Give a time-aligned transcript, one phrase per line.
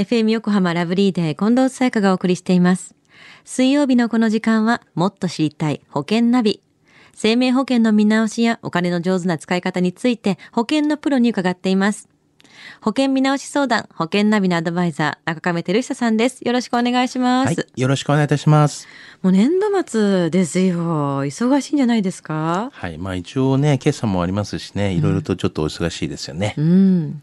[0.00, 2.94] FM 横浜ラブリーデー近藤沙耶香がお送りしています。
[3.44, 6.62] 水曜日のこの時間はもっと知りたい保険ナビ。
[7.12, 12.08] 生命保険の見直しやお金の上手な使い方について保険のプロに伺っています。
[12.80, 16.40] 保険見直し相談、保険ナビのアドバイザー、中亀照久さんです。
[16.46, 17.46] よろしくお願いします。
[17.48, 18.88] はい、よろしくお願いいたします。
[19.20, 21.26] もう年度末ですよ。
[21.26, 22.70] 忙しいんじゃないですか？
[22.72, 26.54] はい、まあ一応ね、決算もありますしね、いろいろとちょっとお忙しいですよね。
[26.56, 27.22] うん。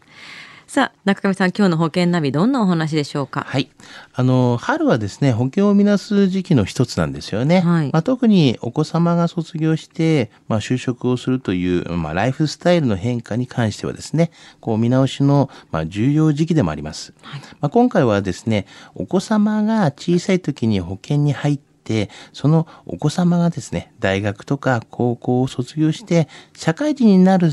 [0.68, 3.46] さあ、中上さん、今日の保険ナビ、どんなお話でしょうか？
[3.48, 3.70] はい。
[4.12, 7.60] あの、春はですね、保険を見なす時期の一つなんですよね。
[7.60, 14.30] はいまあ、特にお子様が卒業して、まあ、就職をするという、まあ、ライフスタイルの変化に関してはですね、
[14.60, 17.14] こう見直しの、まあ、重要時期でもあります。
[17.60, 27.52] まあ、今回はですね、お子様が小さい時に保険に入って、そのお子様がですね、大学とか高校を卒業して、社会人になる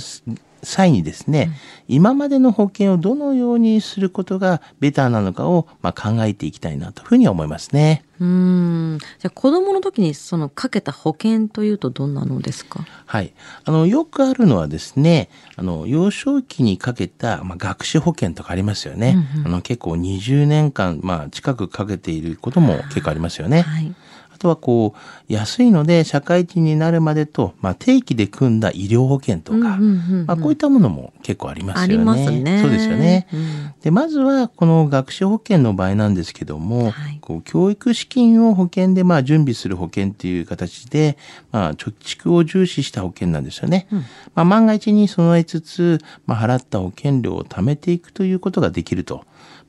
[0.65, 1.51] 際にですね、
[1.87, 8.03] 今までの保険をどのようにすることがベターなのかを、まあ、考えていきたいなというふうに思いますね。
[8.19, 8.97] うん。
[9.19, 12.85] じゃあ、子供の時にそのかけた保険というとどんなのですか？
[13.05, 13.33] はい。
[13.65, 19.17] あの、よくあるのはですね、あの、幼少期にかけた、まあ、学資保険とかありますよね。
[19.45, 23.61] あの、結構20年間、まあ、近くかけていることも結構ありますよね。
[23.61, 23.93] はい。
[24.45, 29.77] あとはこう、安いので社会人になるまでと、まあ、定期で組んだ医療保険とか、
[30.27, 32.39] まあ、こういったものも結構ありますよね。
[32.39, 33.27] ねそうですよね。
[33.33, 41.17] うんで、まずはこの学資保険の場合なんですけども、はいこう教育資金を保険でまあ準備する保険っていう形で、
[41.51, 43.87] まあ、貯蓄を重視した保険なんですよね。
[44.35, 49.25] まあ、万が一に備えつつ、まあ、払った保険料を貯めていくということができると。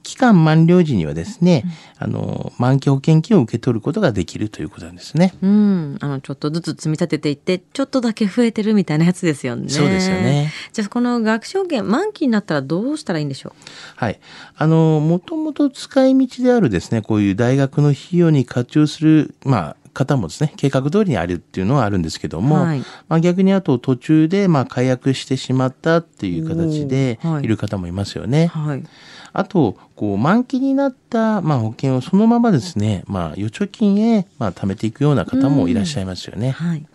[0.07, 1.65] 期間満了時にはですね、
[1.99, 5.35] あの、満期保険金を受け取ることができるということなんですね。
[5.43, 5.99] うん。
[6.01, 9.69] あの、ちょっとずつ積み立てていって、ちょっとだけ増えてるみたいなやつですよね。
[9.69, 10.53] そうですよね。
[10.73, 13.53] じゃあ、この学資保険、満期になったらどうしたらいいんでしょ
[13.97, 14.21] はい。
[14.57, 28.51] あの、もともと使い道であるですね、こういう大学の費用に活用する、まあ、方もですね、計画通りにあるっていうのはあるんですけども、はいまあ逆にあと途中で、まあ解約してしまったっていう形でいいる方もいますよね。
[28.55, 28.85] うはい。
[29.33, 36.51] あと、こう、満期になった、まあ保険をそのままですね、まあ預貯金へ、まあ貯めていくような方もいらっしゃいますよね。
[36.51, 36.87] はい。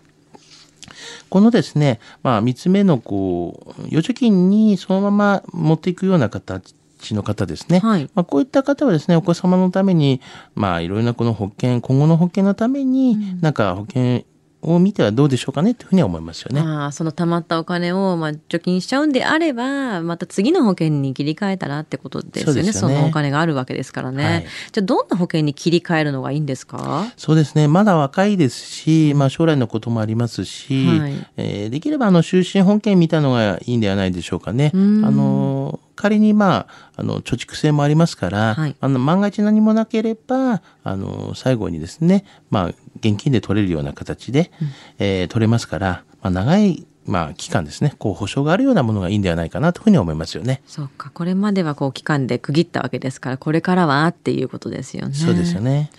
[1.28, 6.74] このですね、まあ、三つ目の、こう、預貯金にそのまま持っていくような形
[7.10, 7.80] の方ですね。
[7.80, 10.20] はいまあ、こういった方はですね、お子様のために、
[10.54, 14.24] まあ、いろいろなこの保険、今後の保険のために、なんか保険
[14.62, 16.60] を見てはどうでしょうかねというふうには思いますよね。
[16.60, 22.46] ああ、その貯まったお金を、まあ、貯金しちゃうんであれば、また次の保険に切り替えたらってことですよね。
[22.46, 24.24] そそうですよねのお金があるわけですからね。
[24.24, 27.06] はいじゃあ、どんな保険に切り替えるのがいいんですか？
[27.16, 27.68] そうですね。
[27.68, 34.70] まだ若いですし、まあ将来のこともありますし、はいえーできればあの終身保険みたいのがいいんではないでしょうかね。
[34.74, 42.72] あんの、仮にまあ、あの、貯蓄性もありますから、はいあの、万が一何もなければ、あの、最後にですね、まあ、
[43.02, 44.50] 現金で取れるような形で、
[44.98, 50.62] えー取れますから、まあ、長い、まあ、期間ですね、こう、保証があるようなものがいいんではないかなというふうに思いますよね。
[50.66, 51.10] そうか。
[51.10, 55.14] これまではこう期間で区切ったわけですから、これからはっていうことですよね。
[55.14, 55.90] そうですよね。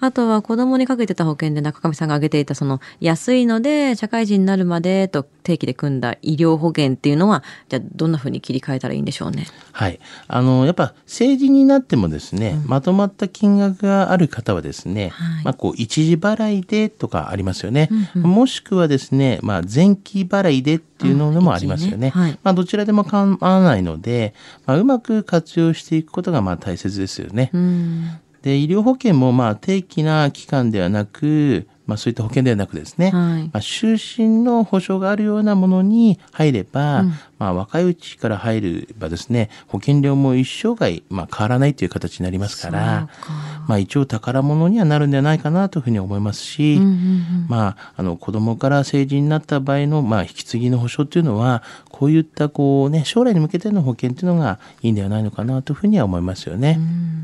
[0.00, 9.46] あとは子供にかけてた保険で中上さんが挙げていたその安いので社会人になるまでと定期で組んだ医療保険っていうのはじゃあどんなふうに切り替えたらいいんでしょうね。
[9.72, 10.00] はい。
[10.26, 17.90] あの、やっぱ成人になってもですね、まとまった金額がある方はですね、はいまあこう一時払いでとかありますよね。
[18.14, 21.96] もしくはですね、まあ前期払いでっていうのもありますよね。
[21.96, 24.34] ねはいまあどちらでも構わないので、
[24.66, 27.50] まあうまく活用していくことがまあ大切ですよね。
[27.52, 28.20] うん。
[28.42, 37.14] で、医療保険もまあ定期な期間ではなく、まあそういった保険ではなくですね、はいまあ、終身の保障があるようなものに入れば、ま
[37.46, 43.30] あ若いうちから入ればですね、保険料も一生涯、まあ変わらないという形になりますから、か
[43.66, 56.78] まあ一応宝物にはなるんではないかなというふうに思いますし、うんうんうんまあ、あの子供から成人になった場合の、まあ、引き継ぎの保障っていうのは、こういったこうね、将来に向けての保険っていうのがいいんではないのかなというふうには思いますよね。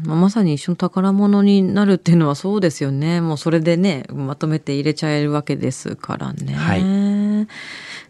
[0.04, 3.20] まあまさに一緒の宝物になるっていうのはそうですよね。
[3.20, 6.54] もうそれでね、まとめて入れちゃえるわけですからね。
[6.54, 7.46] はい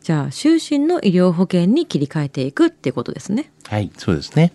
[0.06, 3.50] じゃあ、終身の医療保険に切り替えていくっていうことですね。
[3.64, 4.52] はい、そうですね。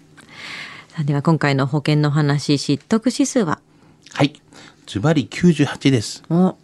[0.88, 3.60] さあでは今回の保険の話、知得指数は？
[4.14, 4.42] はい。
[4.88, 6.24] ズバリ98です。
[6.30, 6.56] お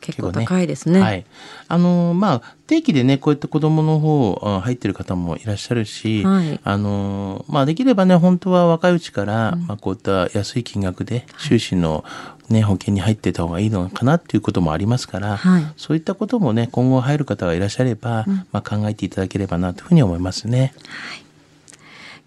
[0.00, 1.00] 結構高いですね。
[1.00, 1.24] はい。
[1.68, 12.04] あのーまあ、定期でね、こういった子供の方、あ入ってる方もいらっしゃるし、はいあのーまあ、できればね、本当は若いうちから、まあ、こういった安い金額で、収支の
[12.48, 20.74] ね、保険に入ってた方がいいのかなっていうこともありますから、はいそういったこともね、今後入る方がいらっしゃれば、まあ、考えていただければなというふうに思いますね。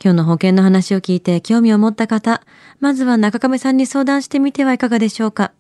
[0.04, 2.42] 今日の保険の話を聞いて興味を持った方、
[2.80, 5.52] まずは中亀さんに相談してみてはいかがでしょうか。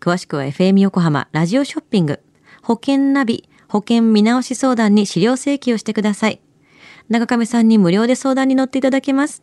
[0.00, 2.20] 詳しくは FM 横浜ラジオショッピング、
[2.62, 6.40] 保険ナビ、保険見直し相談に資料請求をしてください。
[7.08, 9.42] 中亀さんに無料で相談に乗っていただけます。